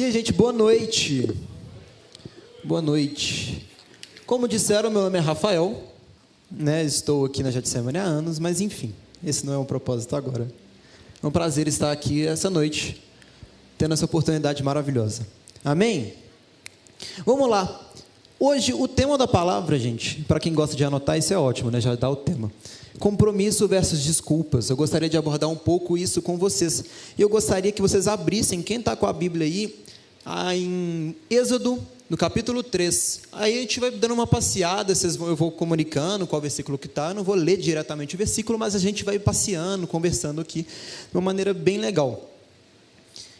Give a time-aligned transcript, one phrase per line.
[0.00, 1.30] E aí, gente, boa noite.
[2.64, 3.68] Boa noite.
[4.24, 5.92] Como disseram, meu nome é Rafael,
[6.50, 6.82] né?
[6.82, 10.50] Estou aqui na Jetsemane há anos, mas enfim, esse não é um propósito agora.
[11.22, 12.98] É um prazer estar aqui essa noite,
[13.76, 15.26] tendo essa oportunidade maravilhosa.
[15.62, 16.14] Amém?
[17.26, 17.89] Vamos lá.
[18.42, 21.78] Hoje, o tema da palavra, gente, para quem gosta de anotar, isso é ótimo, né?
[21.78, 22.50] Já dá o tema.
[22.98, 24.70] Compromisso versus desculpas.
[24.70, 26.82] Eu gostaria de abordar um pouco isso com vocês.
[27.18, 29.84] E eu gostaria que vocês abrissem, quem está com a Bíblia aí,
[30.56, 31.78] em Êxodo,
[32.08, 33.20] no capítulo 3.
[33.32, 36.86] Aí a gente vai dando uma passeada, vocês vão, eu vou comunicando qual versículo que
[36.86, 37.10] está.
[37.10, 41.14] Eu não vou ler diretamente o versículo, mas a gente vai passeando, conversando aqui, de
[41.14, 42.30] uma maneira bem legal.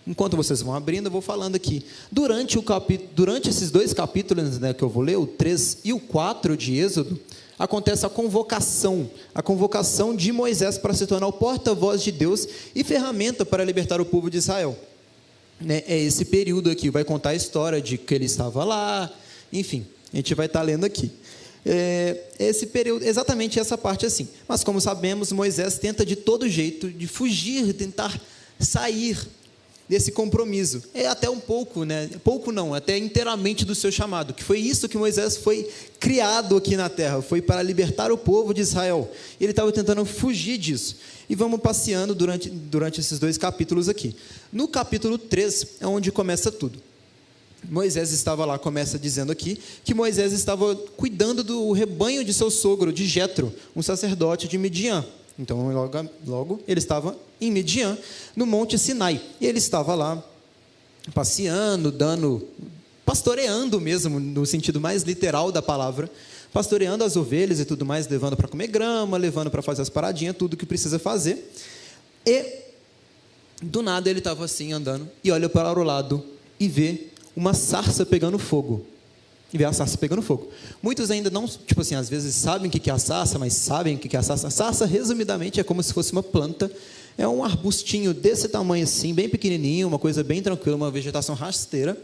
[0.06, 1.84] Enquanto vocês vão abrindo, eu vou falando aqui.
[2.10, 5.92] Durante, o capítulo, durante esses dois capítulos né, que eu vou ler, o 3 e
[5.92, 7.20] o 4 de Êxodo,
[7.58, 12.82] acontece a convocação, a convocação de Moisés para se tornar o porta-voz de Deus e
[12.82, 14.76] ferramenta para libertar o povo de Israel.
[15.60, 19.12] Né, é esse período aqui, vai contar a história de que ele estava lá,
[19.52, 21.12] enfim, a gente vai estar lendo aqui.
[21.64, 24.26] É, esse período, exatamente essa parte assim.
[24.48, 28.18] Mas como sabemos, Moisés tenta de todo jeito de fugir, tentar
[28.58, 29.18] sair
[29.90, 30.84] desse compromisso.
[30.94, 32.08] É até um pouco, né?
[32.22, 36.76] Pouco não, até inteiramente do seu chamado, que foi isso que Moisés foi criado aqui
[36.76, 39.10] na terra, foi para libertar o povo de Israel.
[39.40, 40.96] Ele estava tentando fugir disso.
[41.28, 44.14] E vamos passeando durante, durante esses dois capítulos aqui.
[44.52, 46.80] No capítulo 3 é onde começa tudo.
[47.68, 52.92] Moisés estava lá, começa dizendo aqui, que Moisés estava cuidando do rebanho de seu sogro,
[52.92, 55.04] de Jetro, um sacerdote de Midian.
[55.40, 57.96] Então, logo, logo ele estava em Midian,
[58.36, 59.18] no Monte Sinai.
[59.40, 60.22] E ele estava lá
[61.14, 62.46] passeando, dando,
[63.06, 66.10] pastoreando mesmo, no sentido mais literal da palavra,
[66.52, 70.36] pastoreando as ovelhas e tudo mais, levando para comer grama, levando para fazer as paradinhas,
[70.36, 71.50] tudo que precisa fazer.
[72.26, 72.60] E
[73.62, 76.22] do nada ele estava assim andando e olha para o lado
[76.58, 78.84] e vê uma sarça pegando fogo
[79.52, 80.48] e ver a sarça pegando fogo.
[80.82, 83.96] Muitos ainda não, tipo assim, às vezes sabem o que é a sarça, mas sabem
[83.96, 84.46] o que é a sarça.
[84.46, 86.70] A sarça, resumidamente, é como se fosse uma planta.
[87.18, 91.96] É um arbustinho desse tamanho assim, bem pequenininho, uma coisa bem tranquila, uma vegetação rasteira.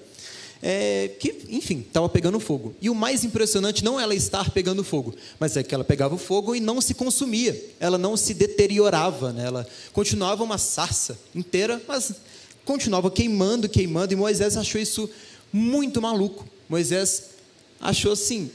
[0.62, 2.74] É, que, enfim, estava pegando fogo.
[2.80, 6.14] E o mais impressionante não é ela estar pegando fogo, mas é que ela pegava
[6.14, 9.44] o fogo e não se consumia, ela não se deteriorava, né?
[9.46, 12.14] ela continuava uma sarça inteira, mas
[12.64, 15.08] continuava queimando, queimando, e Moisés achou isso
[15.52, 16.46] muito maluco.
[16.68, 17.35] Moisés
[17.80, 18.50] achou assim,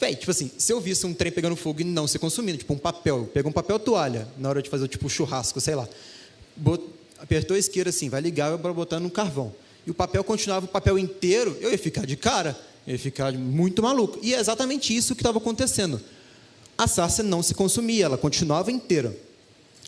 [0.00, 2.72] velho, tipo assim, se eu visse um trem pegando fogo e não se consumindo, tipo
[2.72, 5.88] um papel, pega um papel toalha na hora de fazer tipo churrasco, sei lá,
[6.56, 6.82] bot,
[7.18, 9.54] apertou a isqueira assim, vai ligar para botar no carvão,
[9.86, 13.32] e o papel continuava o papel inteiro, eu ia ficar de cara, eu ia ficar
[13.32, 14.18] muito maluco.
[14.20, 16.00] E é exatamente isso que estava acontecendo.
[16.76, 19.16] A sarça não se consumia, ela continuava inteira.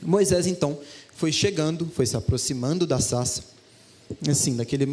[0.00, 0.78] Moisés então
[1.14, 3.42] foi chegando, foi se aproximando da sarça,
[4.28, 4.86] assim, daquele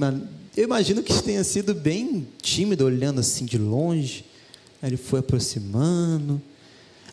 [0.56, 4.24] eu imagino que tenha sido bem tímido, olhando assim de longe.
[4.82, 6.42] Aí ele foi aproximando.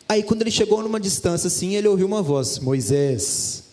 [0.09, 3.65] Aí, quando ele chegou numa distância assim, ele ouviu uma voz: Moisés,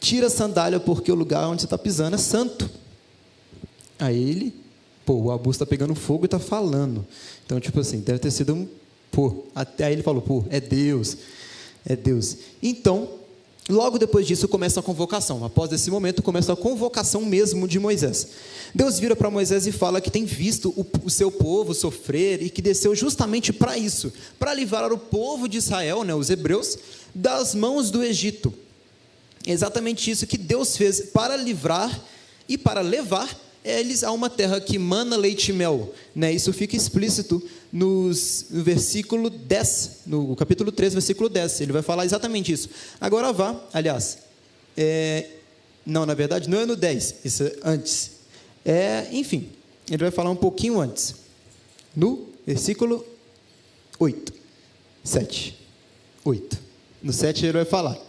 [0.00, 2.70] tira a sandália, porque o lugar onde você está pisando é santo.
[3.98, 4.54] Aí ele,
[5.04, 7.06] pô, o abuso está pegando fogo e está falando.
[7.44, 8.68] Então, tipo assim, deve ter sido um.
[9.10, 11.18] Pô, até aí ele falou: pô, é Deus.
[11.84, 12.36] É Deus.
[12.62, 13.10] Então,
[13.68, 15.44] Logo depois disso começa a convocação.
[15.44, 18.28] Após esse momento começa a convocação mesmo de Moisés.
[18.72, 22.48] Deus vira para Moisés e fala que tem visto o, o seu povo sofrer e
[22.48, 26.78] que desceu justamente para isso, para livrar o povo de Israel, né, os hebreus,
[27.12, 28.54] das mãos do Egito.
[29.44, 32.00] Exatamente isso que Deus fez para livrar
[32.48, 33.28] e para levar
[33.64, 35.92] eles a uma terra que mana leite e mel.
[36.14, 36.32] Né?
[36.32, 41.60] Isso fica explícito nos, no versículo 10, no capítulo 3, versículo 10.
[41.60, 42.68] Ele vai falar exatamente isso.
[43.00, 44.18] Agora vá, aliás,
[44.76, 45.26] é,
[45.84, 48.12] não, na verdade, não é no 10, isso é antes.
[48.64, 49.48] É, enfim,
[49.88, 51.14] ele vai falar um pouquinho antes.
[51.94, 53.04] No versículo
[53.98, 54.32] 8,
[55.04, 55.58] 7,
[56.24, 56.58] 8.
[57.02, 58.06] No 7 ele vai falar.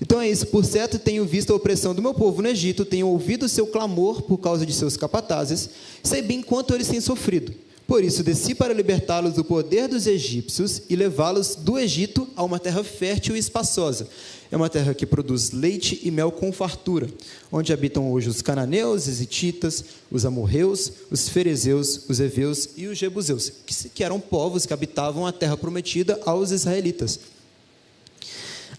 [0.00, 3.06] Então é isso, por certo tenho visto a opressão do meu povo no Egito, tenho
[3.06, 5.68] ouvido o seu clamor por causa de seus capatazes,
[6.02, 7.54] sei bem quanto eles têm sofrido.
[7.90, 12.60] Por isso desci para libertá-los do poder dos egípcios e levá-los do Egito a uma
[12.60, 14.06] terra fértil e espaçosa.
[14.48, 17.08] É uma terra que produz leite e mel com fartura,
[17.50, 22.96] onde habitam hoje os cananeus, os hititas, os amorreus, os ferezeus, os heveus e os
[22.96, 23.50] jebuseus,
[23.92, 27.18] que eram povos que habitavam a terra prometida aos israelitas.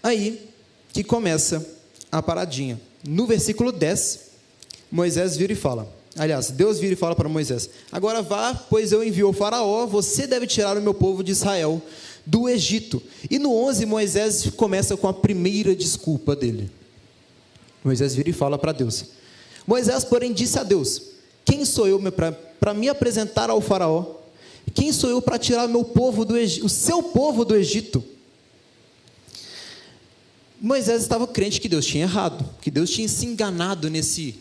[0.02, 0.48] Aí,
[0.90, 1.62] que começa
[2.10, 2.80] a paradinha.
[3.06, 4.20] No versículo 10,
[4.90, 9.02] Moisés vira e fala: Aliás, Deus vira e fala para Moisés: Agora vá, pois eu
[9.02, 11.80] envio o Faraó, você deve tirar o meu povo de Israel
[12.26, 13.02] do Egito.
[13.30, 16.70] E no 11, Moisés começa com a primeira desculpa dele.
[17.84, 19.06] Moisés vira e fala para Deus.
[19.66, 21.02] Moisés, porém, disse a Deus:
[21.44, 22.00] Quem sou eu
[22.60, 24.16] para me apresentar ao Faraó?
[24.74, 28.02] Quem sou eu para tirar meu povo do Egito, o seu povo do Egito?
[30.60, 34.36] Moisés estava crente que Deus tinha errado, que Deus tinha se enganado nesse.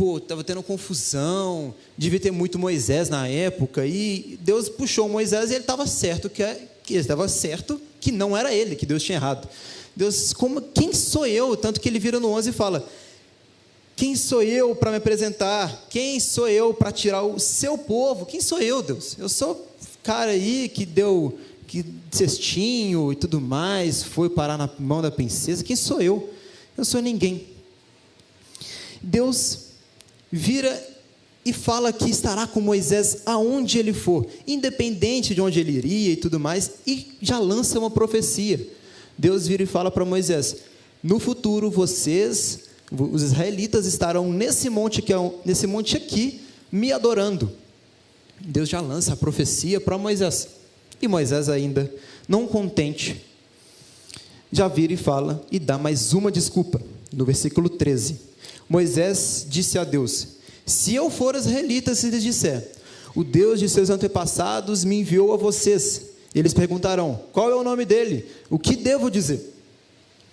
[0.00, 5.56] Pô, estava tendo confusão, devia ter muito Moisés na época, e Deus puxou Moisés e
[5.56, 9.02] ele estava certo que, é, que ele estava certo que não era ele, que Deus
[9.02, 9.46] tinha errado.
[9.94, 11.54] Deus, como, quem sou eu?
[11.54, 12.88] Tanto que ele vira no 11 e fala:
[13.94, 15.86] Quem sou eu para me apresentar?
[15.90, 18.24] Quem sou eu para tirar o seu povo?
[18.24, 19.18] Quem sou eu, Deus?
[19.18, 19.68] Eu sou
[20.02, 25.62] cara aí que deu que cestinho e tudo mais foi parar na mão da princesa.
[25.62, 26.32] Quem sou eu?
[26.74, 27.46] Eu sou ninguém.
[29.02, 29.69] Deus
[30.30, 30.88] vira
[31.44, 36.16] e fala que estará com Moisés aonde ele for, independente de onde ele iria e
[36.16, 38.64] tudo mais, e já lança uma profecia.
[39.16, 40.56] Deus vira e fala para Moisés:
[41.02, 42.60] No futuro vocês,
[42.90, 45.12] os israelitas estarão nesse monte aqui,
[45.44, 46.40] nesse monte aqui,
[46.70, 47.50] me adorando.
[48.40, 50.48] Deus já lança a profecia para Moisés.
[51.00, 51.92] E Moisés, ainda
[52.28, 53.24] não contente,
[54.52, 56.80] já vira e fala e dá mais uma desculpa.
[57.12, 58.20] No versículo 13:
[58.68, 60.26] Moisés disse a Deus:
[60.64, 62.72] Se eu for israelita, se lhes disser,
[63.14, 66.02] o Deus de seus antepassados me enviou a vocês,
[66.34, 68.26] eles perguntarão: Qual é o nome dele?
[68.48, 69.54] O que devo dizer?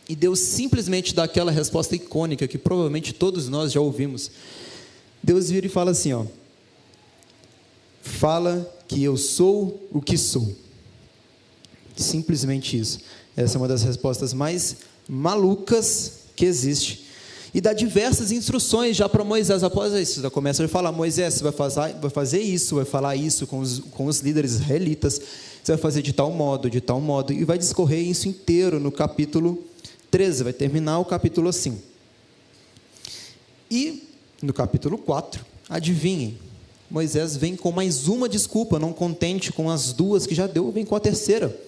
[0.10, 4.32] E Deus simplesmente dá aquela resposta icônica que provavelmente todos nós já ouvimos.
[5.22, 6.26] Deus vira e fala assim: ó,
[8.02, 10.56] fala que eu sou o que sou.
[11.96, 13.00] Simplesmente isso.
[13.36, 14.78] Essa é uma das respostas mais
[15.10, 17.06] malucas que existe.
[17.54, 20.22] E dá diversas instruções já para Moisés após isso.
[20.22, 23.60] Já começa a falar: Moisés, você vai fazer, vai fazer isso, vai falar isso com
[23.60, 25.20] os, com os líderes israelitas,
[25.64, 27.34] você vai fazer de tal modo, de tal modo.
[27.34, 29.64] E vai discorrer isso inteiro no capítulo
[30.12, 31.82] 13, vai terminar o capítulo assim.
[33.72, 34.08] E
[34.42, 36.38] no capítulo 4, adivinhem,
[36.90, 40.86] Moisés vem com mais uma desculpa, não contente com as duas que já deu, vem
[40.86, 41.60] com a terceira.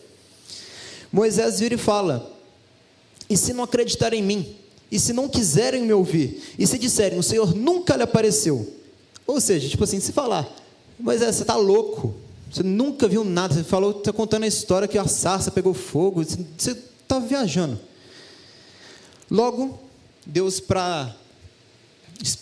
[1.12, 2.39] Moisés vira e fala:
[3.30, 4.56] E se não acreditarem em mim?
[4.92, 6.42] E se não quiserem me ouvir?
[6.58, 8.74] E se disserem, o Senhor nunca lhe apareceu?
[9.28, 10.50] Ou seja, tipo assim, se falar,
[11.00, 12.16] Moisés, você está louco,
[12.52, 16.24] você nunca viu nada, você falou, está contando a história que a sarça pegou fogo,
[16.24, 17.80] você está viajando.
[19.30, 19.80] Logo,
[20.26, 21.16] Deus, para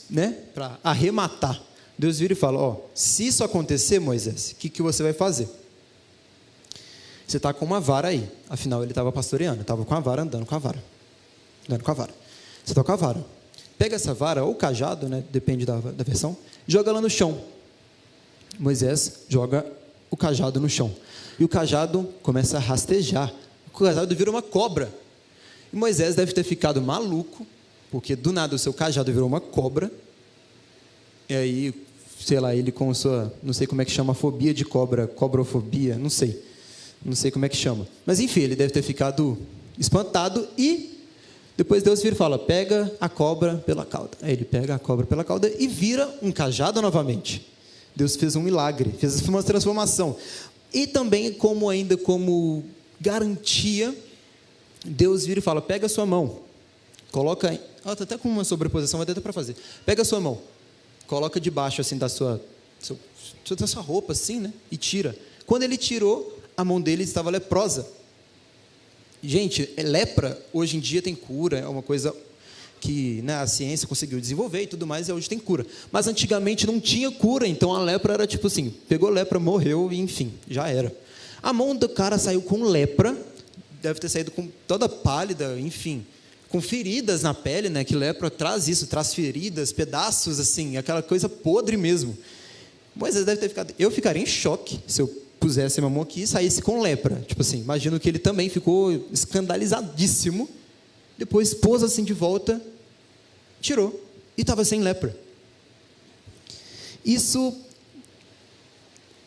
[0.09, 0.37] né,
[0.81, 1.61] arrematar,
[1.97, 5.49] Deus vira e fala: Ó, se isso acontecer, Moisés, o que, que você vai fazer?
[7.27, 8.27] Você está com uma vara aí.
[8.49, 10.81] Afinal, ele estava pastoreando, estava com a vara, andando com a vara.
[11.67, 12.11] Andando com a vara.
[12.63, 13.25] Você está com a vara.
[13.77, 16.35] Pega essa vara, ou cajado, né, depende da, da versão,
[16.65, 17.43] joga ela no chão.
[18.57, 19.65] Moisés joga
[20.09, 20.95] o cajado no chão.
[21.37, 23.31] E o cajado começa a rastejar.
[23.67, 24.91] O cajado vira uma cobra.
[25.71, 27.45] E Moisés deve ter ficado maluco,
[27.91, 29.91] porque do nada o seu cajado virou uma cobra.
[31.29, 31.87] E aí
[32.19, 35.97] sei lá, ele com sua, não sei como é que chama, fobia de cobra, cobrofobia,
[35.97, 36.43] não sei.
[37.03, 37.87] Não sei como é que chama.
[38.05, 39.37] Mas enfim, ele deve ter ficado
[39.77, 40.97] espantado e
[41.57, 44.17] depois Deus vira e fala: pega a cobra pela cauda.
[44.21, 47.47] Aí ele pega a cobra pela cauda e vira um cajado novamente.
[47.95, 50.15] Deus fez um milagre, fez uma transformação.
[50.71, 52.63] E também, como ainda como
[53.01, 53.95] garantia,
[54.85, 56.39] Deus vira e fala: pega a sua mão,
[57.11, 57.51] coloca.
[57.77, 59.55] Está até com uma sobreposição, vai dar para fazer.
[59.85, 60.39] Pega a sua mão,
[61.07, 62.41] coloca debaixo assim da sua,
[63.57, 64.53] da sua roupa, assim, né?
[64.69, 65.17] E tira.
[65.45, 67.87] Quando ele tirou, a mão dele estava leprosa.
[69.21, 72.15] Gente, é lepra hoje em dia tem cura, é uma coisa
[72.79, 75.63] que né, a ciência conseguiu desenvolver e tudo mais, e hoje tem cura.
[75.91, 79.99] Mas antigamente não tinha cura, então a lepra era tipo assim: pegou lepra, morreu, e
[79.99, 80.91] enfim, já era.
[81.43, 83.15] A mão do cara saiu com lepra,
[83.79, 86.03] deve ter saído com toda pálida, enfim
[86.49, 87.83] com feridas na pele, né?
[87.83, 92.17] Que lepra traz isso, traz feridas, pedaços assim, aquela coisa podre mesmo.
[92.95, 93.73] Moisés deve ter ficado.
[93.77, 97.23] Eu ficaria em choque se eu pusesse minha mão aqui e saísse com lepra.
[97.27, 100.49] Tipo assim, imagino que ele também ficou escandalizadíssimo.
[101.17, 102.61] Depois pôs assim de volta,
[103.61, 104.03] tirou
[104.37, 105.17] e estava sem lepra.
[107.03, 107.55] Isso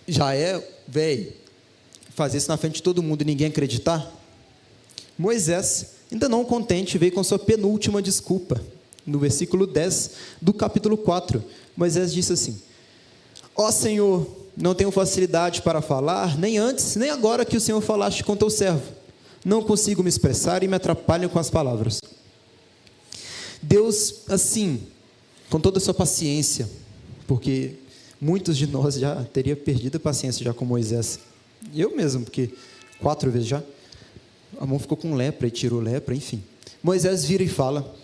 [0.06, 1.32] já é, velho,
[2.10, 4.12] fazer isso na frente de todo mundo e ninguém acreditar.
[5.18, 8.60] Moisés Ainda não contente, veio com sua penúltima desculpa.
[9.06, 10.10] No versículo 10
[10.42, 11.42] do capítulo 4,
[11.76, 12.60] Moisés disse assim:
[13.54, 14.26] Ó Senhor,
[14.60, 18.50] não tenho facilidade para falar, nem antes, nem agora que o Senhor falaste com teu
[18.50, 18.82] servo.
[19.44, 22.00] Não consigo me expressar e me atrapalham com as palavras.
[23.62, 24.82] Deus, assim,
[25.48, 26.68] com toda a sua paciência,
[27.26, 27.74] porque
[28.20, 31.18] muitos de nós já teria perdido a paciência já com Moisés.
[31.74, 32.50] Eu mesmo, porque
[33.00, 33.62] quatro vezes já
[34.58, 36.42] a mão ficou com lepra e tirou lepra, enfim.
[36.82, 37.94] Moisés vira e fala: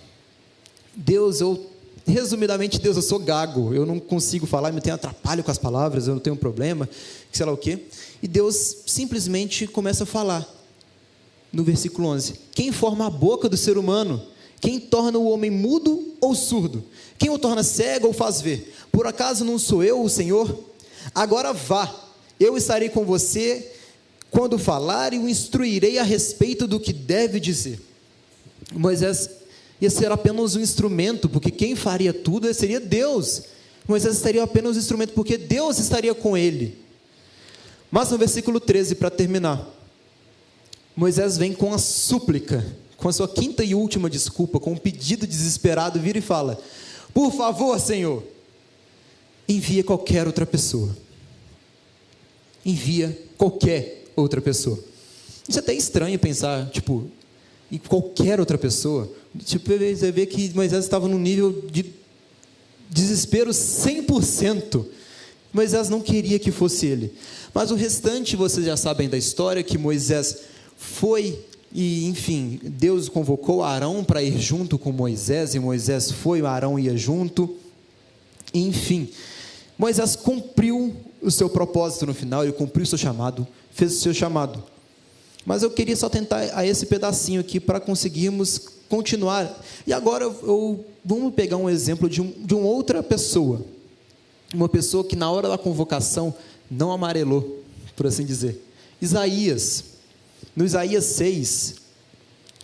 [0.95, 1.67] Deus, eu
[2.07, 6.07] resumidamente, Deus, eu sou gago, eu não consigo falar, eu tenho atrapalho com as palavras,
[6.07, 6.89] eu não tenho problema,
[7.33, 7.81] sei lá o quê.
[8.23, 10.47] E Deus simplesmente começa a falar.
[11.53, 14.23] No versículo 11: Quem forma a boca do ser humano?
[14.61, 16.85] Quem torna o homem mudo ou surdo?
[17.19, 18.75] Quem o torna cego ou faz ver?
[18.91, 20.59] Por acaso não sou eu o Senhor?
[21.15, 21.95] Agora vá,
[22.39, 23.73] eu estarei com você
[24.31, 27.81] quando falar e o instruirei a respeito do que deve dizer.
[28.73, 29.31] Moisés
[29.81, 33.43] ia ser apenas um instrumento, porque quem faria tudo seria Deus.
[33.87, 36.79] Moisés estaria apenas um instrumento, porque Deus estaria com ele.
[37.91, 39.67] Mas no versículo 13, para terminar,
[40.97, 42.65] Moisés vem com a súplica,
[42.97, 46.59] com a sua quinta e última desculpa, com um pedido desesperado, vira e fala:
[47.13, 48.23] Por favor, Senhor,
[49.49, 50.97] envia qualquer outra pessoa.
[52.65, 54.79] Envia qualquer outra pessoa.
[55.49, 57.09] Isso é até estranho pensar, tipo,
[57.71, 59.09] em qualquer outra pessoa.
[59.45, 61.87] Tipo, você vê que Moisés estava num nível de
[62.91, 64.85] desespero 100%.
[65.53, 67.13] Moisés não queria que fosse ele.
[67.55, 70.39] Mas o restante vocês já sabem da história que Moisés
[70.77, 71.39] foi
[71.73, 76.97] e, enfim, Deus convocou Arão para ir junto com Moisés e Moisés foi, Arão ia
[76.97, 77.57] junto.
[78.55, 79.11] Enfim,
[79.79, 84.15] Moisés cumpriu o seu propósito no final, ele cumpriu o seu chamado, fez o seu
[84.15, 84.63] chamado.
[85.47, 89.63] Mas eu queria só tentar a esse pedacinho aqui para conseguirmos continuar.
[89.87, 93.65] E agora eu, eu, vamos pegar um exemplo de, um, de uma outra pessoa.
[94.53, 96.35] Uma pessoa que na hora da convocação
[96.69, 97.63] não amarelou,
[97.95, 98.61] por assim dizer.
[99.01, 99.85] Isaías.
[100.55, 101.75] No Isaías 6,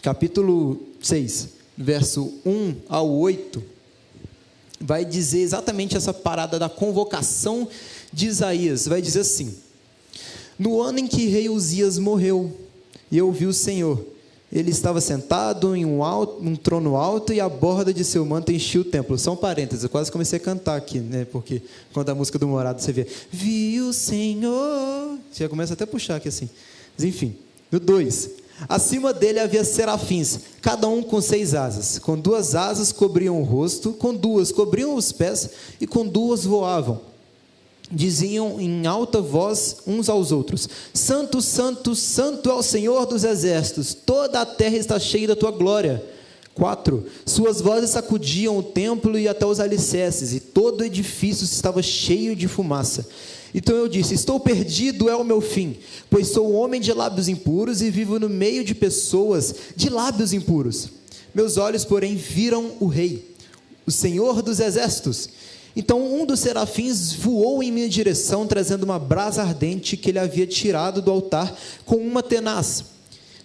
[0.03, 3.63] capítulo 6, verso 1 ao 8,
[4.81, 7.69] vai dizer exatamente essa parada da convocação
[8.13, 8.89] de Isaías.
[8.89, 9.55] Vai dizer assim:
[10.59, 12.62] No ano em que rei Uzias morreu,
[13.13, 14.03] e eu vi o Senhor.
[14.51, 18.51] Ele estava sentado em um, alto, um, trono alto e a borda de seu manto
[18.51, 19.19] enchia o templo.
[19.19, 21.27] São parênteses, eu quase comecei a cantar aqui, né?
[21.31, 25.19] Porque quando a música do morado você vê, vi o Senhor.
[25.31, 26.49] Você já começa até a puxar aqui assim.
[26.97, 27.37] Mas enfim,
[27.71, 28.31] no 2.
[28.69, 31.99] Acima dele havia serafins, cada um com seis asas.
[31.99, 35.51] Com duas asas cobriam o rosto, com duas cobriam os pés
[35.81, 37.12] e com duas voavam
[37.93, 43.95] diziam em alta voz uns aos outros: Santo, Santo, Santo é o Senhor dos exércitos,
[43.95, 46.03] toda a terra está cheia da tua glória.
[46.55, 47.07] 4.
[47.25, 52.37] Suas vozes sacudiam o templo e até os alicerces, e todo o edifício estava cheio
[52.37, 53.07] de fumaça.
[53.55, 55.77] Então eu disse: Estou perdido, é o meu fim,
[56.11, 60.33] pois sou um homem de lábios impuros e vivo no meio de pessoas de lábios
[60.33, 60.89] impuros.
[61.35, 63.35] Meus olhos, porém, viram o Rei,
[63.87, 65.31] o Senhor dos exércitos.
[65.75, 70.47] Então um dos serafins voou em minha direção, trazendo uma brasa ardente que ele havia
[70.47, 72.85] tirado do altar com uma tenaz.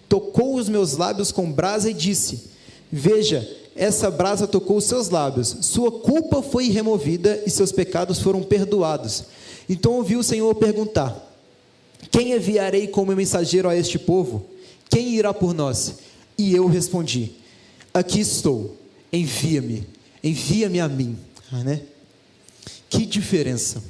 [0.08, 2.44] Tocou os meus lábios com brasa e disse:
[2.90, 8.42] Veja, essa brasa tocou os seus lábios, sua culpa foi removida e seus pecados foram
[8.42, 9.24] perdoados.
[9.68, 11.16] Então ouvi o Senhor perguntar:
[12.10, 14.44] Quem enviarei como mensageiro a este povo?
[14.90, 15.94] Quem irá por nós?
[16.36, 17.32] E eu respondi:
[17.92, 18.76] Aqui estou,
[19.12, 19.86] envia-me,
[20.22, 21.16] envia-me a mim.
[21.52, 21.82] Ah, né?
[22.88, 23.82] Que diferença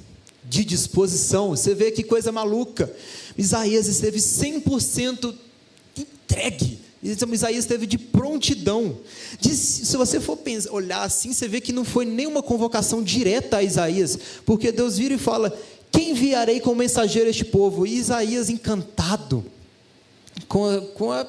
[0.48, 1.50] de disposição.
[1.50, 2.92] Você vê que coisa maluca.
[3.36, 5.34] Isaías esteve 100%
[5.96, 6.80] entregue.
[7.02, 8.98] Isaías esteve de prontidão.
[9.40, 13.62] se você for pensar, olhar assim, você vê que não foi nenhuma convocação direta a
[13.62, 15.56] Isaías, porque Deus vira e fala:
[15.92, 17.86] Quem enviarei como mensageiro este povo?
[17.86, 19.44] E Isaías, encantado
[20.48, 21.24] com a, com a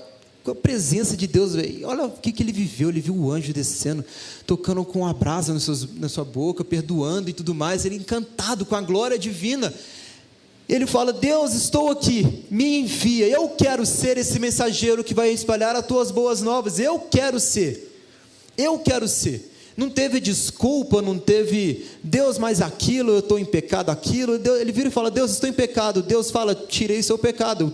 [0.52, 1.88] a presença de Deus, véio.
[1.88, 4.04] olha o que, que ele viveu, ele viu o anjo descendo,
[4.46, 5.54] tocando com a brasa
[5.96, 9.74] na sua boca, perdoando e tudo mais, ele encantado com a glória divina,
[10.68, 15.76] ele fala, Deus, estou aqui, me envia, eu quero ser esse mensageiro que vai espalhar
[15.76, 17.96] as tuas boas novas, eu quero ser,
[18.56, 23.90] eu quero ser, não teve desculpa, não teve Deus mais aquilo, eu estou em pecado,
[23.90, 24.36] aquilo.
[24.36, 26.04] ele vira e fala: Deus, estou em pecado.
[26.04, 27.72] Deus fala: Tirei seu pecado,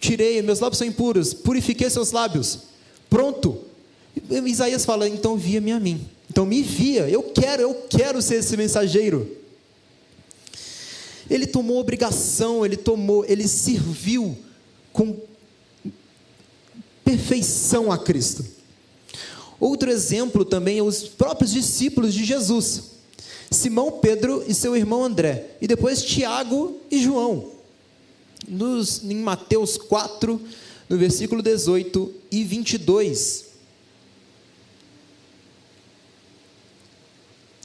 [0.00, 2.60] tirei, meus lábios são impuros, purifiquei seus lábios.
[3.08, 3.58] Pronto.
[4.30, 6.06] Isaías fala, então via-me a mim.
[6.30, 9.36] Então me via, eu quero, eu quero ser esse mensageiro.
[11.28, 14.36] Ele tomou obrigação, ele tomou, ele serviu
[14.92, 15.16] com
[17.04, 18.44] perfeição a Cristo.
[19.58, 22.96] Outro exemplo também é os próprios discípulos de Jesus.
[23.50, 27.55] Simão Pedro e seu irmão André, e depois Tiago e João
[28.48, 30.40] nos, em Mateus 4,
[30.88, 33.46] no versículo 18 e 22.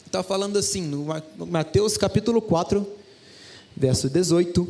[0.06, 1.06] Está falando assim, no
[1.48, 2.86] Mateus capítulo 4,
[3.78, 4.68] verso 18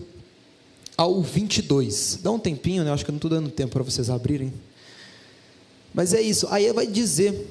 [0.95, 2.19] ao 22.
[2.21, 2.91] Dá um tempinho, né?
[2.91, 4.53] Acho que eu não estou dando tempo para vocês abrirem.
[5.93, 6.47] Mas é isso.
[6.51, 7.47] Aí vai dizer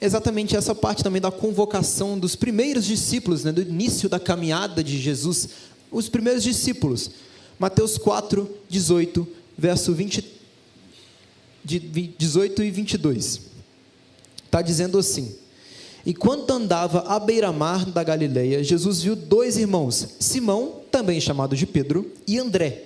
[0.00, 4.98] exatamente essa parte também da convocação dos primeiros discípulos, né, do início da caminhada de
[4.98, 5.48] Jesus,
[5.90, 7.10] os primeiros discípulos.
[7.58, 10.24] Mateus 4, 18, verso 20,
[11.64, 13.40] de 18 e 22.
[14.44, 15.34] Está dizendo assim:
[16.06, 22.10] Enquanto andava à beira-mar da Galileia, Jesus viu dois irmãos, Simão, também chamado de Pedro,
[22.26, 22.84] e André.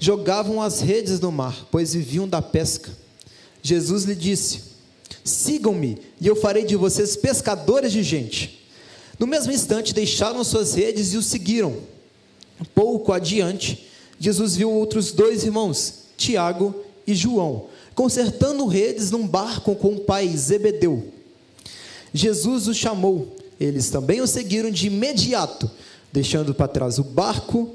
[0.00, 2.90] Jogavam as redes no mar, pois viviam da pesca.
[3.62, 4.62] Jesus lhe disse:
[5.22, 8.60] Sigam-me, e eu farei de vocês pescadores de gente.
[9.18, 11.76] No mesmo instante, deixaram suas redes e o seguiram.
[12.74, 13.88] Pouco adiante,
[14.18, 16.74] Jesus viu outros dois irmãos, Tiago
[17.06, 21.12] e João, consertando redes num barco com o pai Zebedeu.
[22.14, 25.70] Jesus os chamou, eles também o seguiram de imediato,
[26.12, 27.70] deixando para trás o barco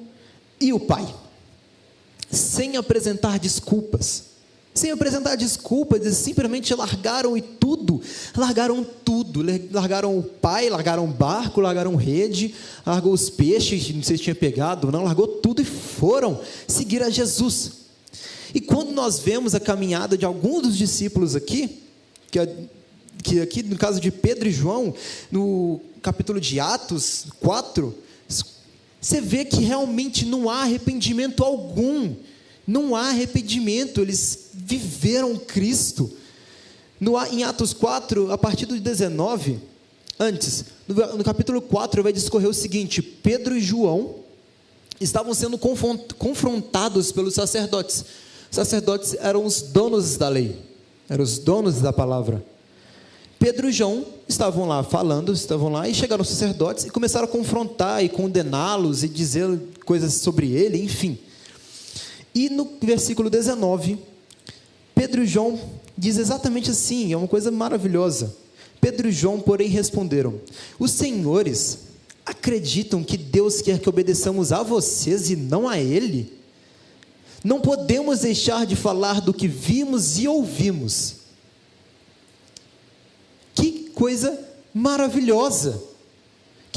[0.59, 1.07] e o pai,
[2.31, 4.36] sem apresentar desculpas.
[4.77, 7.99] Sem apresentar desculpas, eles simplesmente largaram e tudo,
[8.35, 12.53] largaram tudo, largaram o pai, largaram o barco, largaram rede,
[12.85, 17.09] largou os peixes, não sei se tinha pegado, não, largou tudo e foram seguir a
[17.09, 17.71] Jesus.
[18.53, 21.79] E quando nós vemos a caminhada de alguns dos discípulos aqui,
[22.29, 22.39] que,
[23.23, 24.93] que aqui no caso de Pedro e João,
[25.31, 27.95] no capítulo de Atos 4,
[29.01, 32.15] você vê que realmente não há arrependimento algum
[32.67, 36.11] não há arrependimento, eles viveram Cristo.
[36.99, 39.59] No, em Atos 4, a partir do 19,
[40.19, 44.15] antes, no, no capítulo 4, vai discorrer o seguinte: Pedro e João
[44.99, 48.03] estavam sendo confrontados pelos sacerdotes.
[48.49, 50.59] Os sacerdotes eram os donos da lei,
[51.07, 52.43] eram os donos da palavra.
[53.39, 57.31] Pedro e João estavam lá falando, estavam lá, e chegaram os sacerdotes e começaram a
[57.31, 59.47] confrontar e condená-los e dizer
[59.85, 61.17] coisas sobre ele, enfim.
[62.37, 63.97] E no versículo 19,
[64.93, 65.59] Pedro e João
[65.97, 68.35] diz exatamente assim, é uma coisa maravilhosa.
[68.79, 70.39] Pedro e João, porém, responderam:
[70.77, 71.79] Os senhores
[72.23, 76.31] acreditam que Deus quer que obedeçamos a vocês e não a Ele?
[77.43, 81.15] Não podemos deixar de falar do que vimos e ouvimos.
[83.55, 84.39] Que coisa
[84.71, 85.96] maravilhosa!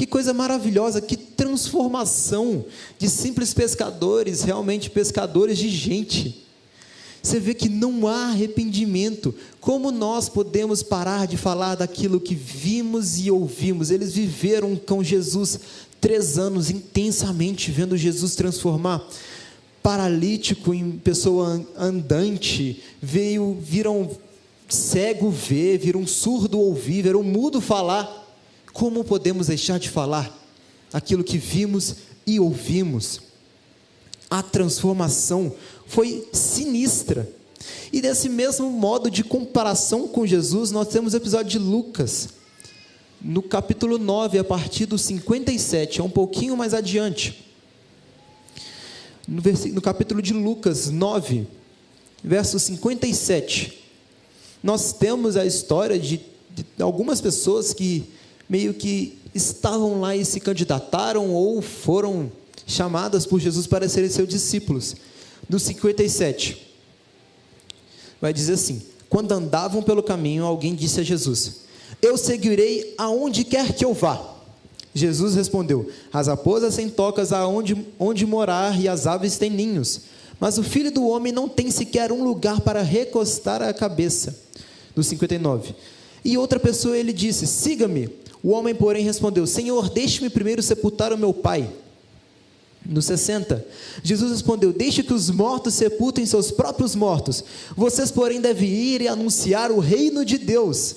[0.01, 2.65] Que coisa maravilhosa, que transformação
[2.97, 6.43] de simples pescadores, realmente pescadores de gente.
[7.21, 9.31] Você vê que não há arrependimento.
[9.59, 13.91] Como nós podemos parar de falar daquilo que vimos e ouvimos?
[13.91, 15.59] Eles viveram com Jesus
[16.01, 19.07] três anos intensamente, vendo Jesus transformar
[19.83, 24.09] paralítico em pessoa andante, veio, viram
[24.67, 28.20] cego ver, viram surdo ouvir, viram mudo falar.
[28.73, 30.37] Como podemos deixar de falar
[30.93, 33.21] aquilo que vimos e ouvimos?
[34.29, 35.53] A transformação
[35.85, 37.29] foi sinistra.
[37.91, 42.29] E desse mesmo modo de comparação com Jesus, nós temos o episódio de Lucas,
[43.21, 47.45] no capítulo 9, a partir do 57, é um pouquinho mais adiante.
[49.27, 51.45] No, no capítulo de Lucas 9,
[52.23, 53.77] verso 57,
[54.63, 58.05] nós temos a história de, de algumas pessoas que
[58.51, 62.29] meio que estavam lá e se candidataram ou foram
[62.67, 64.93] chamadas por Jesus para serem seus discípulos.
[65.47, 66.61] No 57,
[68.19, 71.61] vai dizer assim: Quando andavam pelo caminho, alguém disse a Jesus:
[72.01, 74.21] Eu seguirei aonde quer que eu vá.
[74.93, 80.01] Jesus respondeu: As raposas têm tocas aonde onde morar e as aves têm ninhos,
[80.41, 84.37] mas o filho do homem não tem sequer um lugar para recostar a cabeça.
[84.93, 85.73] No 59.
[86.25, 88.19] E outra pessoa ele disse: Siga-me.
[88.43, 91.69] O homem, porém, respondeu: Senhor, deixe-me primeiro sepultar o meu pai.
[92.85, 93.63] No 60,
[94.03, 97.43] Jesus respondeu: Deixe que os mortos sepultem seus próprios mortos.
[97.75, 100.95] Vocês, porém, devem ir e anunciar o reino de Deus.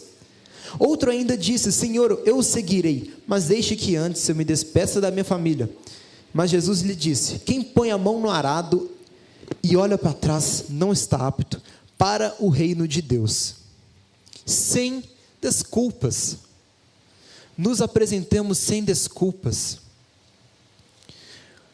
[0.78, 5.11] Outro ainda disse: Senhor, eu o seguirei, mas deixe que antes eu me despeça da
[5.11, 5.70] minha família.
[6.33, 8.90] Mas Jesus lhe disse: Quem põe a mão no arado
[9.62, 11.61] e olha para trás não está apto
[11.98, 13.57] para o reino de Deus.
[14.44, 15.04] Sem
[15.40, 16.38] desculpas
[17.57, 19.79] nos apresentemos sem desculpas.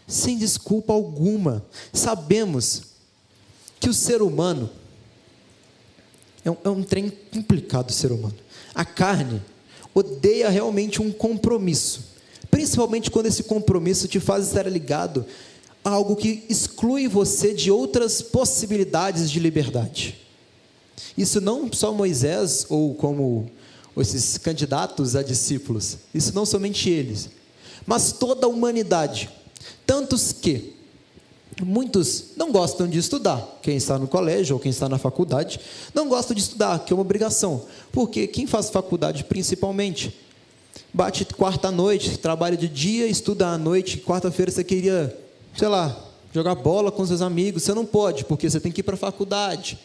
[0.07, 1.65] Sem desculpa alguma.
[1.93, 2.83] Sabemos
[3.79, 4.71] que o ser humano
[6.45, 8.37] é um, é um trem complicado, o ser humano.
[8.75, 9.43] A carne
[9.95, 12.05] odeia realmente um compromisso,
[12.51, 15.25] principalmente quando esse compromisso te faz estar ligado
[15.85, 20.19] a algo que exclui você de outras possibilidades de liberdade.
[21.17, 23.51] Isso não só Moisés, ou como
[23.97, 25.99] esses candidatos a discípulos.
[26.15, 27.31] Isso não somente eles,
[27.87, 29.31] mas toda a humanidade.
[29.87, 30.81] Tantos que
[31.63, 33.59] Muitos não gostam de estudar.
[33.63, 35.61] Quem está no colégio ou quem está na faculdade
[35.95, 37.67] não gosta de estudar, que é uma obrigação.
[37.93, 40.17] Porque quem faz faculdade principalmente
[40.93, 45.17] bate quarta à noite, trabalha de dia, estuda à noite, quarta-feira você queria,
[45.57, 45.97] sei lá,
[46.33, 48.99] jogar bola com seus amigos, você não pode, porque você tem que ir para a
[48.99, 49.79] faculdade.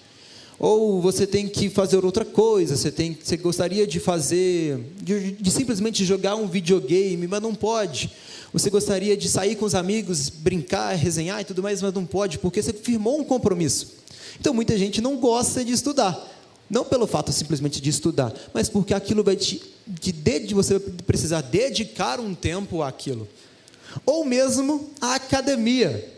[0.58, 5.52] Ou você tem que fazer outra coisa, você, tem, você gostaria de fazer, de, de
[5.52, 8.10] simplesmente jogar um videogame, mas não pode.
[8.54, 12.40] Você gostaria de sair com os amigos, brincar, resenhar e tudo mais, mas não pode,
[12.40, 13.96] porque você firmou um compromisso.
[14.40, 16.32] Então muita gente não gosta de estudar.
[16.70, 19.62] Não pelo fato simplesmente de estudar, mas porque aquilo vai te.
[19.86, 23.28] De, você precisar dedicar um tempo àquilo.
[24.06, 26.15] Ou mesmo a academia.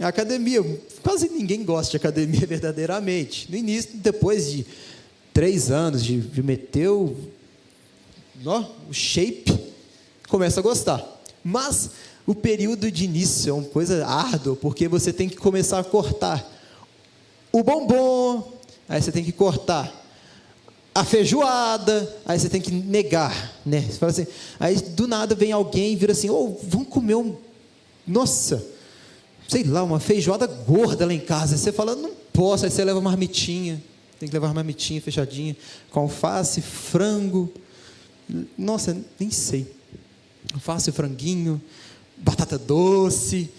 [0.00, 0.62] A academia,
[1.02, 3.50] quase ninguém gosta de academia verdadeiramente.
[3.50, 4.66] No início, depois de
[5.32, 7.14] três anos de, de meter o,
[8.88, 9.52] o shape,
[10.28, 11.04] começa a gostar.
[11.44, 11.90] Mas
[12.26, 16.50] o período de início é uma coisa árdua, porque você tem que começar a cortar
[17.52, 18.52] o bombom,
[18.88, 20.00] aí você tem que cortar
[20.94, 23.80] a feijoada, aí você tem que negar, né?
[23.82, 24.26] Você fala assim,
[24.58, 27.36] aí do nada vem alguém e vira assim, ô, oh, vamos comer um,
[28.06, 28.64] nossa,
[29.50, 31.56] sei lá, uma feijoada gorda lá em casa.
[31.56, 33.82] Você fala, não posso, aí você leva uma marmitinha,
[34.16, 35.56] tem que levar uma marmitinha fechadinha,
[35.90, 37.52] com alface, frango,
[38.56, 39.74] nossa, nem sei.
[40.54, 41.60] Alface, franguinho,
[42.16, 43.50] batata doce,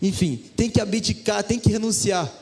[0.00, 2.32] enfim, tem que abdicar, tem que renunciar.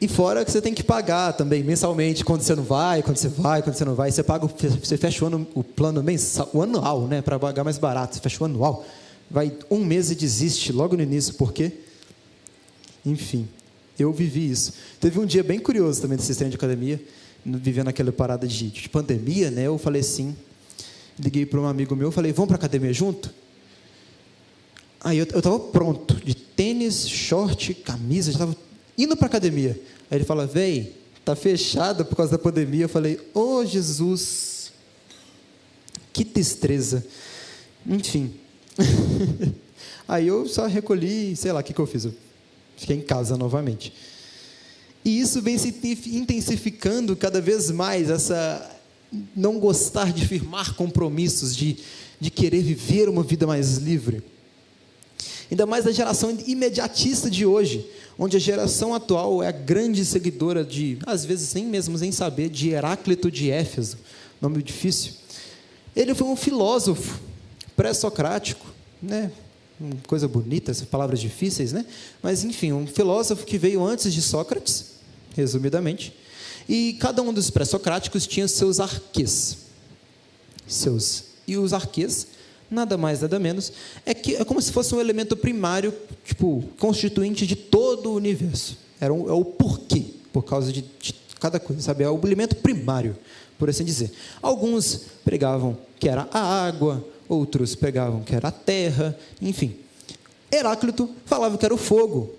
[0.00, 3.28] E fora que você tem que pagar também mensalmente, quando você não vai, quando você
[3.28, 4.46] vai, quando você não vai, você paga,
[4.82, 8.20] você fecha o, ano, o plano mensal, o anual, né, para pagar mais barato, você
[8.20, 8.86] fecha o anual,
[9.32, 11.72] vai um mês e desiste logo no início, por quê?
[13.04, 13.48] Enfim,
[13.98, 14.74] eu vivi isso.
[15.00, 17.02] Teve um dia bem curioso também desse sistema de academia,
[17.44, 20.36] vivendo aquela parada de, de pandemia, né, eu falei assim,
[21.18, 23.32] liguei para um amigo meu, falei, vamos para academia junto?
[25.00, 28.56] Aí eu estava pronto, de tênis, short, camisa, já estava
[28.96, 29.80] indo para academia.
[30.10, 32.84] Aí ele fala, véi, tá fechado por causa da pandemia.
[32.84, 34.72] Eu falei, ô oh, Jesus,
[36.12, 37.04] que tristeza.
[37.84, 38.41] Enfim.
[40.08, 42.04] Aí eu só recolhi, sei lá o que, que eu fiz.
[42.04, 42.14] Eu
[42.76, 43.92] fiquei em casa novamente.
[45.04, 45.74] E isso vem se
[46.06, 48.70] intensificando cada vez mais, essa,
[49.34, 51.76] não gostar de firmar compromissos, de,
[52.20, 54.22] de querer viver uma vida mais livre.
[55.50, 57.86] Ainda mais da geração imediatista de hoje,
[58.18, 62.48] onde a geração atual é a grande seguidora de, às vezes nem mesmo sem saber,
[62.48, 63.98] de Heráclito de Éfeso,
[64.40, 65.12] nome difícil.
[65.94, 67.20] Ele foi um filósofo
[67.76, 68.66] pré-socrático,
[69.02, 69.30] né?
[70.06, 71.84] coisa bonita, palavras difíceis, né?
[72.22, 74.92] Mas enfim, um filósofo que veio antes de Sócrates,
[75.34, 76.14] resumidamente,
[76.68, 79.58] e cada um dos pré-socráticos tinha seus arquês.
[80.66, 81.24] Seus.
[81.46, 82.28] E os arquês,
[82.70, 83.72] nada mais, nada menos,
[84.06, 85.92] é, que, é como se fosse um elemento primário,
[86.24, 88.78] tipo, constituinte de todo o universo.
[89.00, 92.04] Era um, é o porquê, por causa de, de cada coisa, sabe?
[92.04, 93.16] É o elemento primário,
[93.58, 94.12] por assim dizer.
[94.40, 99.74] Alguns pregavam que era a água, outros pregavam que era a terra, enfim.
[100.50, 102.30] Heráclito falava que era o fogo,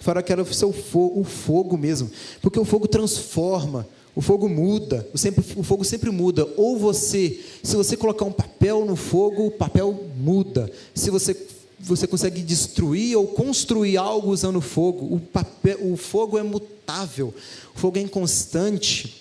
[0.00, 2.10] Fala que era o seu fogo, o fogo mesmo,
[2.40, 3.86] porque o fogo transforma,
[4.16, 6.48] o fogo muda, o, sempre, o fogo sempre muda.
[6.56, 10.70] Ou você, se você colocar um papel no fogo, o papel muda.
[10.94, 11.36] Se você
[11.82, 17.32] você consegue destruir ou construir algo usando fogo, o, papel, o fogo é mutável,
[17.74, 19.19] o fogo é inconstante.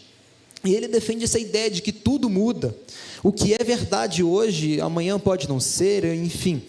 [0.63, 2.75] E ele defende essa ideia de que tudo muda.
[3.23, 6.61] O que é verdade hoje, amanhã pode não ser, enfim.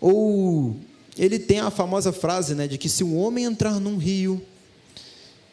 [0.00, 0.76] Ou
[1.18, 4.40] ele tem a famosa frase né, de que se um homem entrar num rio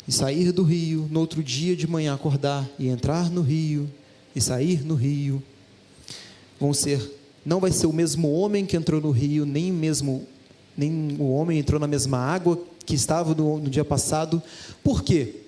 [0.07, 3.89] e sair do rio, no outro dia de manhã acordar e entrar no rio
[4.35, 5.41] e sair no rio,
[6.59, 10.27] vão ser, não vai ser o mesmo homem que entrou no rio, nem mesmo
[10.77, 14.41] nem o homem entrou na mesma água que estava no, no dia passado.
[14.81, 15.41] Por quê?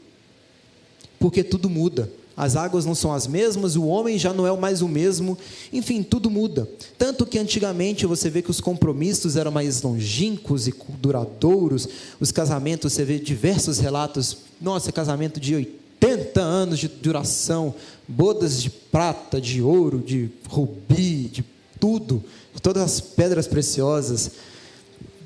[1.17, 4.81] Porque tudo muda as águas não são as mesmas, o homem já não é mais
[4.81, 5.37] o mesmo,
[5.71, 6.67] enfim, tudo muda.
[6.97, 11.87] Tanto que antigamente você vê que os compromissos eram mais longínquos e duradouros,
[12.19, 17.75] os casamentos, você vê diversos relatos, nossa, casamento de 80 anos de duração,
[18.07, 21.45] bodas de prata, de ouro, de rubi, de
[21.79, 22.23] tudo,
[22.59, 24.31] todas as pedras preciosas,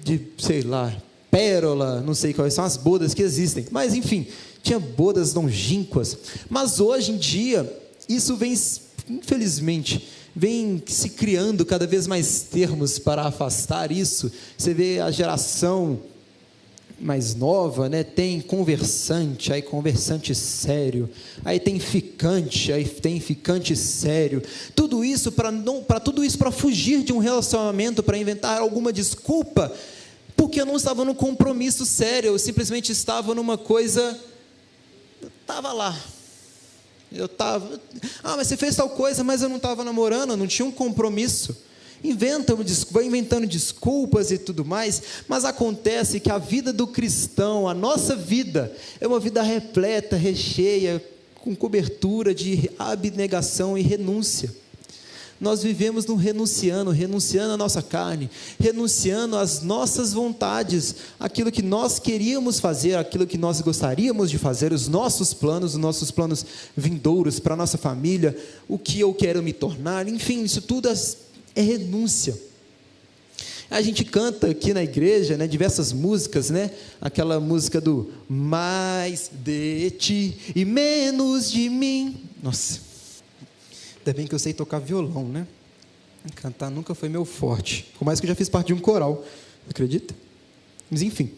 [0.03, 0.93] de, sei lá,
[1.31, 4.27] pérola, não sei quais são as bodas que existem, mas enfim,
[4.65, 6.17] tinha bodas longínquas.
[6.49, 7.71] Mas hoje em dia,
[8.09, 8.53] isso vem,
[9.09, 14.31] infelizmente, vem se criando cada vez mais termos para afastar isso.
[14.57, 15.99] Você vê a geração
[16.99, 21.09] mais nova, né, tem conversante, aí conversante sério,
[21.43, 24.41] aí tem ficante, aí tem ficante sério.
[24.73, 28.93] Tudo isso para não, para tudo isso para fugir de um relacionamento, para inventar alguma
[28.93, 29.73] desculpa
[30.35, 34.17] Porque eu não estava num compromisso sério, eu simplesmente estava numa coisa.
[35.41, 35.97] Estava lá.
[37.11, 37.79] Eu estava.
[38.23, 40.71] Ah, mas você fez tal coisa, mas eu não estava namorando, eu não tinha um
[40.71, 41.55] compromisso.
[42.03, 42.57] Inventam,
[42.91, 48.15] vai inventando desculpas e tudo mais, mas acontece que a vida do cristão, a nossa
[48.15, 51.03] vida, é uma vida repleta, recheia,
[51.35, 54.53] com cobertura de abnegação e renúncia.
[55.39, 61.99] Nós vivemos no renunciando, renunciando à nossa carne, renunciando às nossas vontades, aquilo que nós
[61.99, 66.45] queríamos fazer, aquilo que nós gostaríamos de fazer, os nossos planos, os nossos planos
[66.75, 71.61] vindouros para a nossa família, o que eu quero me tornar, enfim, isso tudo é
[71.61, 72.39] renúncia.
[73.69, 76.71] A gente canta aqui na igreja, né, diversas músicas, né?
[77.01, 82.15] Aquela música do mais de ti e menos de mim.
[82.43, 82.94] Nossa.
[84.05, 85.47] Ainda bem que eu sei tocar violão, né?
[86.35, 87.91] Cantar nunca foi meu forte.
[87.97, 89.25] Por mais que eu já fiz parte de um coral,
[89.67, 90.13] acredita?
[90.91, 91.31] Mas enfim.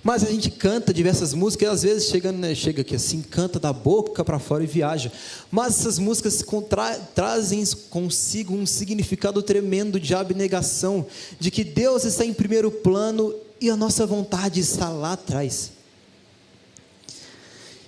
[0.00, 3.58] Mas a gente canta diversas músicas, e às vezes chega, né, chega aqui assim, canta
[3.58, 5.10] da boca para fora e viaja.
[5.50, 11.04] Mas essas músicas contra, trazem consigo um significado tremendo de abnegação,
[11.40, 15.72] de que Deus está em primeiro plano e a nossa vontade está lá atrás.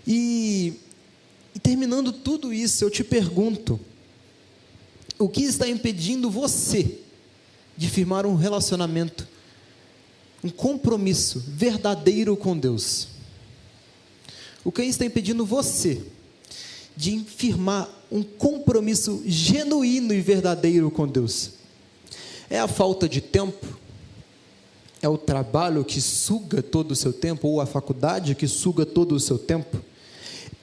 [0.04, 0.80] E,
[1.56, 3.80] e terminando tudo isso, eu te pergunto:
[5.18, 6.98] o que está impedindo você
[7.74, 9.26] de firmar um relacionamento
[10.44, 13.08] um compromisso verdadeiro com Deus.
[14.62, 16.02] O que está impedindo você
[16.94, 21.52] de firmar um compromisso genuíno e verdadeiro com Deus?
[22.50, 23.66] É a falta de tempo?
[25.00, 27.48] É o trabalho que suga todo o seu tempo?
[27.48, 29.82] Ou a faculdade que suga todo o seu tempo?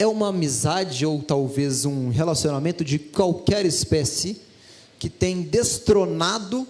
[0.04, 4.42] É uma amizade ou talvez um relacionamento de qualquer espécie
[5.00, 6.68] que tem destronado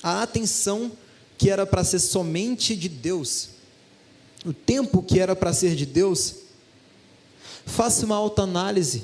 [0.00, 0.92] a atenção
[1.36, 3.48] que era para ser somente de Deus,
[4.46, 6.36] o tempo que era para ser de Deus,
[7.66, 9.02] faça uma autoanálise.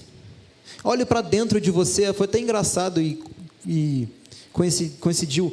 [0.85, 3.21] Olhe para dentro de você, foi até engraçado e,
[3.67, 4.07] e
[5.01, 5.53] coincidiu.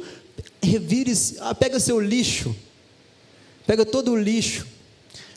[0.62, 2.54] Revire, ah, pega seu lixo,
[3.66, 4.64] pega todo o lixo.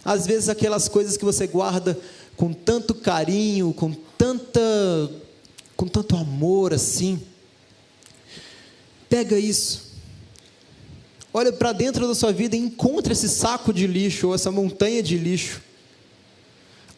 [0.06, 2.00] Às vezes aquelas coisas que você guarda
[2.38, 4.62] com tanto carinho, com tanta,
[5.76, 7.22] com tanto amor assim.
[9.10, 9.88] Pega isso
[11.38, 15.04] olha para dentro da sua vida e encontre esse saco de lixo ou essa montanha
[15.04, 15.62] de lixo.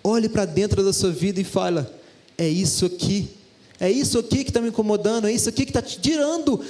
[0.02, 1.94] Olhe para dentro da sua vida e fala:
[2.38, 3.30] é isso aqui,
[3.80, 6.62] é isso aqui que está me incomodando, é isso aqui que está tirando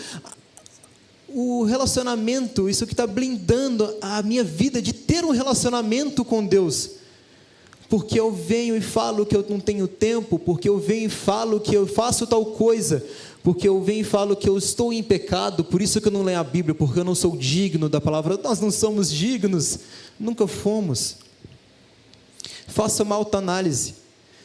[1.27, 6.91] o relacionamento, isso que está blindando a minha vida de ter um relacionamento com Deus.
[7.89, 11.59] Porque eu venho e falo que eu não tenho tempo, porque eu venho e falo
[11.59, 13.03] que eu faço tal coisa,
[13.43, 16.21] porque eu venho e falo que eu estou em pecado, por isso que eu não
[16.21, 18.37] leio a Bíblia, porque eu não sou digno da palavra.
[18.37, 19.79] Nós não somos dignos,
[20.19, 21.17] nunca fomos.
[22.67, 23.95] Faça uma autoanálise.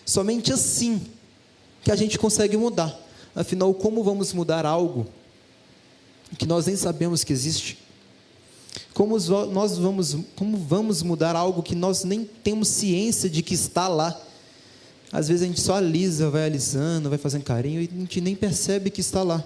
[0.06, 1.02] Somente assim
[1.82, 2.98] que a gente consegue mudar.
[3.34, 5.06] Afinal, como vamos mudar algo
[6.38, 7.83] que nós nem sabemos que existe?
[8.94, 9.18] Como
[9.50, 14.18] nós vamos, como vamos mudar algo que nós nem temos ciência de que está lá?
[15.10, 18.36] Às vezes a gente só alisa, vai alisando, vai fazendo carinho e a gente nem
[18.36, 19.44] percebe que está lá.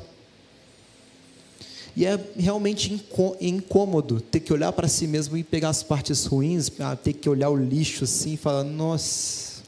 [1.96, 3.02] E é realmente
[3.40, 7.28] incômodo ter que olhar para si mesmo e pegar as partes ruins, ah, ter que
[7.28, 9.62] olhar o lixo assim e falar: nossa,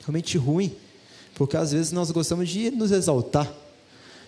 [0.00, 0.74] realmente ruim.
[1.34, 3.50] Porque às vezes nós gostamos de nos exaltar.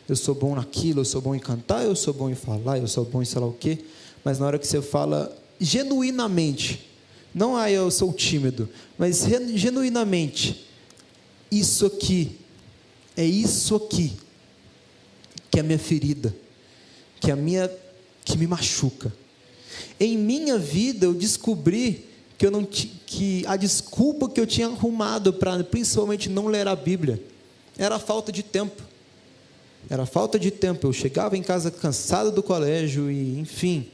[0.09, 2.88] Eu sou bom naquilo, eu sou bom em cantar, eu sou bom em falar, eu
[2.88, 3.79] sou bom em sei lá o quê.
[4.24, 6.88] Mas na hora que você fala genuinamente,
[7.35, 10.66] não, ah, eu sou tímido, mas genuinamente,
[11.50, 12.38] isso aqui,
[13.16, 14.12] é isso aqui,
[15.50, 16.35] que é a minha ferida,
[17.20, 17.70] que é a minha,
[18.24, 19.12] que me machuca.
[19.98, 22.06] Em minha vida eu descobri
[22.37, 26.74] que eu não que a desculpa que eu tinha arrumado para principalmente não ler a
[26.74, 27.22] Bíblia
[27.76, 28.83] era a falta de tempo.
[29.88, 30.87] Era a falta de tempo.
[30.87, 33.88] Eu chegava em casa cansado do colégio e, enfim,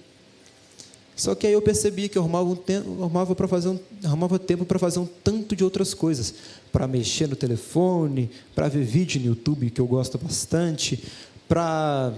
[1.16, 4.38] só que aí eu percebi que eu arrumava, um tempo, arrumava, para fazer um, arrumava
[4.38, 6.34] tempo para fazer um tanto de outras coisas.
[6.70, 11.02] Para mexer no telefone, para ver vídeo no YouTube, que eu gosto bastante,
[11.48, 12.12] para,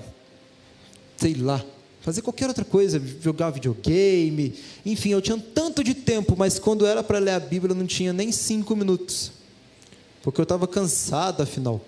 [1.16, 1.64] sei lá,
[2.00, 7.04] fazer qualquer outra coisa, jogar videogame, enfim, eu tinha tanto de tempo, mas quando era
[7.04, 9.30] para ler a Bíblia eu não tinha nem cinco minutos,
[10.24, 11.80] porque eu estava cansado, afinal.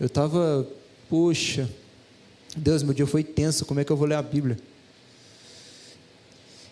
[0.00, 0.66] Eu estava,
[1.08, 1.68] poxa,
[2.56, 4.58] Deus, meu dia foi tenso, como é que eu vou ler a Bíblia?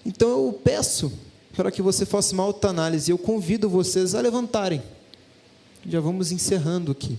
[0.07, 1.12] Então eu peço
[1.53, 3.11] para que você faça uma autoanálise.
[3.11, 4.81] Eu convido vocês a levantarem.
[5.85, 7.19] Já vamos encerrando aqui.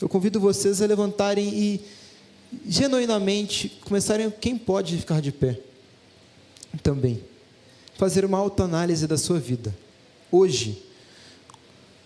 [0.00, 1.80] Eu convido vocês a levantarem e
[2.66, 5.60] genuinamente começarem, quem pode ficar de pé
[6.82, 7.22] também,
[7.96, 9.76] fazer uma autoanálise da sua vida.
[10.32, 10.82] Hoje,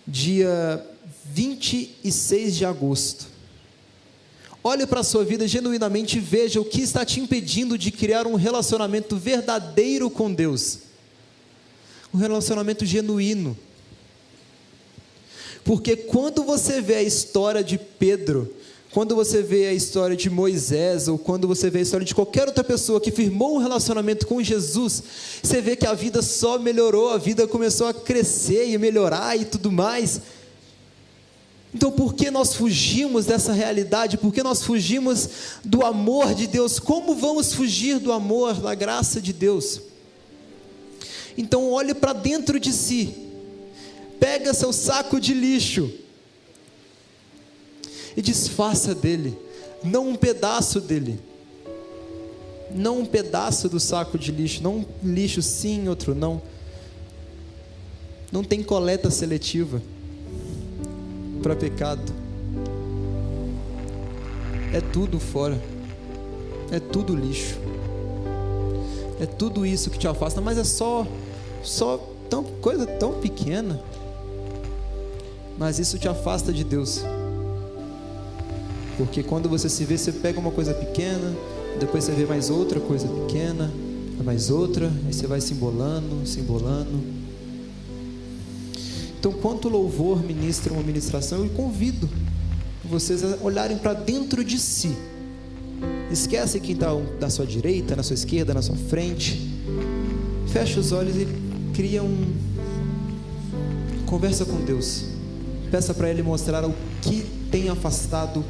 [0.05, 0.85] dia
[1.25, 3.27] 26 de agosto,
[4.63, 8.27] olhe para a sua vida genuinamente e veja o que está te impedindo de criar
[8.27, 10.79] um relacionamento verdadeiro com Deus.
[12.13, 13.57] Um relacionamento genuíno.
[15.63, 18.53] Porque quando você vê a história de Pedro,
[18.91, 22.47] quando você vê a história de Moisés, ou quando você vê a história de qualquer
[22.47, 25.03] outra pessoa que firmou um relacionamento com Jesus,
[25.41, 29.45] você vê que a vida só melhorou, a vida começou a crescer e melhorar e
[29.45, 30.21] tudo mais.
[31.73, 34.17] Então, por que nós fugimos dessa realidade?
[34.17, 35.29] Por que nós fugimos
[35.63, 36.79] do amor de Deus?
[36.79, 39.81] Como vamos fugir do amor, da graça de Deus?
[41.37, 43.15] Então, olhe para dentro de si,
[44.19, 45.89] pega seu saco de lixo
[48.17, 49.37] e desfaça dele,
[49.81, 51.21] não um pedaço dele,
[52.69, 56.41] não um pedaço do saco de lixo, não um lixo sim, outro não.
[58.29, 59.81] Não tem coleta seletiva
[61.41, 62.01] para pecado.
[64.73, 65.61] É tudo fora.
[66.71, 67.57] É tudo lixo.
[69.19, 71.05] É tudo isso que te afasta, mas é só
[71.63, 71.97] só
[72.29, 73.79] tão coisa tão pequena.
[75.57, 77.03] Mas isso te afasta de Deus.
[78.97, 81.35] Porque quando você se vê, você pega uma coisa pequena,
[81.79, 83.71] depois você vê mais outra coisa pequena,
[84.23, 87.20] mais outra, aí você vai se embolando, se embolando.
[89.21, 92.09] Então, quanto louvor ministra uma ministração, eu convido
[92.83, 94.97] vocês a olharem para dentro de si.
[96.11, 96.87] Esquece quem está
[97.19, 99.39] na sua direita, na sua esquerda, na sua frente.
[100.47, 101.27] Fecha os olhos e
[101.71, 102.33] cria um.
[104.07, 105.05] Conversa com Deus.
[105.69, 108.43] Peça para Ele mostrar o que tem afastado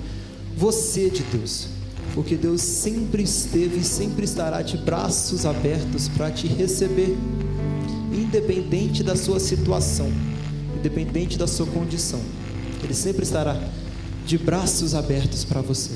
[0.56, 1.68] você de Deus.
[2.16, 7.18] Porque Deus sempre esteve e sempre estará de braços abertos para te receber,
[8.14, 10.31] independente da sua situação
[10.82, 12.20] independente da sua condição.
[12.84, 13.56] Ele sempre estará
[14.26, 15.94] de braços abertos para você.